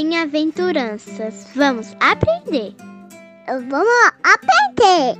Bem-aventuranças. 0.00 1.48
Vamos 1.56 1.88
aprender. 1.98 2.72
Vamos 3.48 4.12
aprender. 4.22 5.18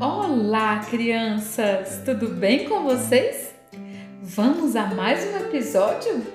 Olá, 0.00 0.78
crianças! 0.88 2.00
Tudo 2.06 2.28
bem 2.28 2.66
com 2.66 2.84
vocês? 2.84 3.54
Vamos 4.22 4.76
a 4.76 4.86
mais 4.86 5.22
um 5.26 5.36
episódio? 5.44 6.26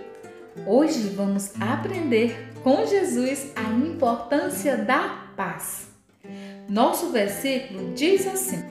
Hoje 0.67 1.09
vamos 1.15 1.59
aprender 1.59 2.54
com 2.61 2.86
Jesus 2.86 3.54
a 3.55 3.71
importância 3.71 4.77
da 4.77 5.31
paz. 5.36 5.88
Nosso 6.70 7.09
versículo 7.09 7.95
diz 7.95 8.27
assim: 8.27 8.63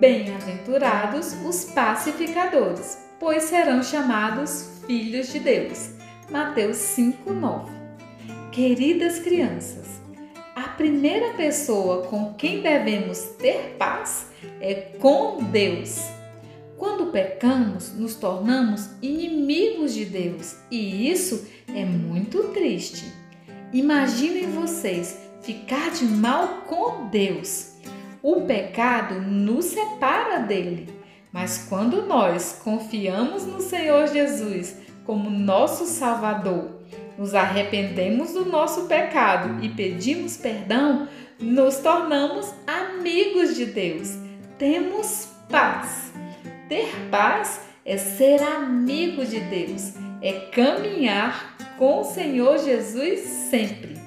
Bem-aventurados 0.00 1.34
os 1.46 1.66
pacificadores, 1.66 3.11
pois 3.22 3.44
serão 3.44 3.84
chamados 3.84 4.80
filhos 4.84 5.32
de 5.32 5.38
Deus. 5.38 5.90
Mateus 6.28 6.76
5:9. 6.76 7.70
Queridas 8.50 9.20
crianças, 9.20 9.86
a 10.56 10.62
primeira 10.70 11.32
pessoa 11.34 12.02
com 12.08 12.34
quem 12.34 12.62
devemos 12.62 13.20
ter 13.38 13.76
paz 13.78 14.26
é 14.60 14.74
com 14.98 15.40
Deus. 15.40 16.00
Quando 16.76 17.12
pecamos, 17.12 17.92
nos 17.94 18.16
tornamos 18.16 18.90
inimigos 19.00 19.94
de 19.94 20.04
Deus 20.04 20.56
e 20.68 21.08
isso 21.08 21.46
é 21.72 21.84
muito 21.84 22.48
triste. 22.48 23.04
Imaginem 23.72 24.50
vocês 24.50 25.16
ficar 25.42 25.92
de 25.92 26.06
mal 26.06 26.64
com 26.66 27.06
Deus. 27.06 27.74
O 28.20 28.40
pecado 28.40 29.20
nos 29.20 29.66
separa 29.66 30.40
dele, 30.40 31.01
mas 31.32 31.66
quando 31.68 32.02
nós 32.02 32.60
confiamos 32.62 33.46
no 33.46 33.60
Senhor 33.60 34.06
Jesus 34.08 34.76
como 35.04 35.30
nosso 35.30 35.86
Salvador, 35.86 36.82
nos 37.18 37.34
arrependemos 37.34 38.32
do 38.32 38.44
nosso 38.44 38.86
pecado 38.86 39.64
e 39.64 39.68
pedimos 39.68 40.36
perdão, 40.36 41.08
nos 41.40 41.78
tornamos 41.78 42.52
amigos 42.66 43.56
de 43.56 43.66
Deus. 43.66 44.16
Temos 44.58 45.28
paz. 45.48 46.12
Ter 46.68 46.88
paz 47.10 47.60
é 47.84 47.96
ser 47.96 48.42
amigo 48.42 49.24
de 49.24 49.40
Deus, 49.40 49.94
é 50.20 50.32
caminhar 50.52 51.56
com 51.76 52.00
o 52.00 52.04
Senhor 52.04 52.58
Jesus 52.58 53.20
sempre. 53.50 54.00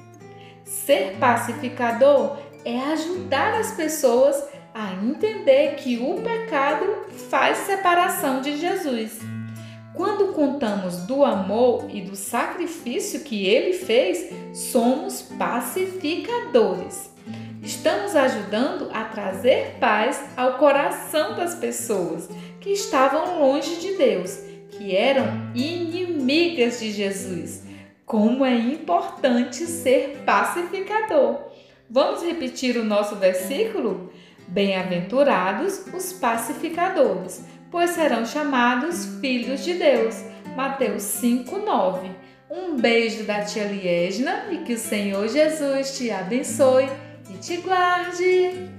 Ser 0.63 1.17
pacificador 1.19 2.37
é 2.63 2.79
ajudar 2.79 3.53
as 3.53 3.73
pessoas 3.73 4.43
a 4.75 4.91
entender 4.93 5.75
que 5.75 5.97
o 5.97 6.21
pecado 6.21 6.85
faz 7.29 7.59
separação 7.59 8.41
de 8.41 8.57
Jesus. 8.57 9.21
Quando 9.93 10.33
contamos 10.33 10.97
do 11.03 11.23
amor 11.23 11.85
e 11.89 12.01
do 12.01 12.13
sacrifício 12.13 13.21
que 13.21 13.47
ele 13.47 13.71
fez, 13.71 14.29
somos 14.53 15.21
pacificadores. 15.21 17.09
Estamos 17.63 18.17
ajudando 18.17 18.89
a 18.93 19.05
trazer 19.05 19.77
paz 19.79 20.21
ao 20.35 20.57
coração 20.57 21.37
das 21.37 21.55
pessoas 21.55 22.27
que 22.59 22.71
estavam 22.71 23.39
longe 23.39 23.77
de 23.77 23.95
Deus, 23.95 24.41
que 24.71 24.93
eram 24.93 25.51
inimigas 25.55 26.81
de 26.81 26.91
Jesus. 26.91 27.63
Como 28.05 28.43
é 28.43 28.53
importante 28.53 29.65
ser 29.65 30.23
pacificador. 30.25 31.45
Vamos 31.89 32.21
repetir 32.23 32.75
o 32.75 32.83
nosso 32.83 33.15
versículo? 33.15 34.11
Bem-aventurados 34.47 35.85
os 35.93 36.13
pacificadores 36.13 37.43
pois 37.75 37.89
serão 37.89 38.25
chamados 38.25 39.05
filhos 39.19 39.65
de 39.65 39.73
Deus. 39.73 40.15
Mateus 40.55 41.03
5:9. 41.03 42.09
Um 42.49 42.77
beijo 42.77 43.25
da 43.25 43.43
tia 43.43 43.65
Liesna 43.65 44.45
e 44.49 44.59
que 44.59 44.75
o 44.75 44.77
Senhor 44.77 45.27
Jesus 45.27 45.97
te 45.97 46.09
abençoe 46.09 46.87
e 47.29 47.37
te 47.37 47.57
guarde. 47.57 48.69